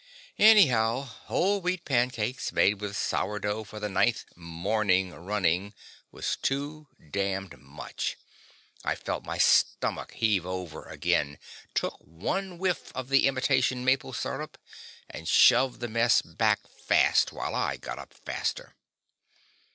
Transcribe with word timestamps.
Anyhow, 0.39 1.01
whole 1.03 1.61
wheat 1.61 1.85
pancakes 1.85 2.51
made 2.51 2.81
with 2.81 2.97
sourdough 2.97 3.65
for 3.65 3.79
the 3.79 3.87
ninth 3.87 4.25
"morning" 4.35 5.13
running 5.13 5.75
was 6.11 6.37
too 6.37 6.87
damned 7.11 7.59
much! 7.59 8.17
I 8.83 8.95
felt 8.95 9.23
my 9.25 9.37
stomach 9.37 10.13
heave 10.15 10.43
over 10.43 10.85
again, 10.89 11.37
took 11.75 11.99
one 11.99 12.57
whiff 12.57 12.91
of 12.95 13.09
the 13.09 13.27
imitation 13.27 13.85
maple 13.85 14.11
syrup, 14.11 14.57
and 15.07 15.27
shoved 15.27 15.81
the 15.81 15.87
mess 15.87 16.23
back 16.23 16.67
fast 16.67 17.31
while 17.31 17.53
I 17.53 17.77
got 17.77 17.99
up 17.99 18.11
faster. 18.15 18.73